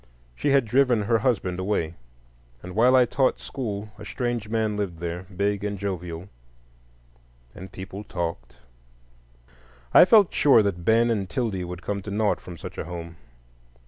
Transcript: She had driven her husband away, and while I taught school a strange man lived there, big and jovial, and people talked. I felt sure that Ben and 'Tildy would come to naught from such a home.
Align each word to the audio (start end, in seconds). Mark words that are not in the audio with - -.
She 0.33 0.49
had 0.49 0.65
driven 0.65 1.03
her 1.03 1.19
husband 1.19 1.59
away, 1.59 1.93
and 2.63 2.73
while 2.73 2.95
I 2.95 3.05
taught 3.05 3.37
school 3.37 3.91
a 3.99 4.03
strange 4.03 4.49
man 4.49 4.75
lived 4.75 4.97
there, 4.97 5.25
big 5.37 5.63
and 5.63 5.77
jovial, 5.77 6.27
and 7.53 7.71
people 7.71 8.03
talked. 8.03 8.57
I 9.93 10.05
felt 10.05 10.33
sure 10.33 10.63
that 10.63 10.83
Ben 10.83 11.11
and 11.11 11.29
'Tildy 11.29 11.63
would 11.63 11.83
come 11.83 12.01
to 12.01 12.09
naught 12.09 12.41
from 12.41 12.57
such 12.57 12.79
a 12.79 12.85
home. 12.85 13.17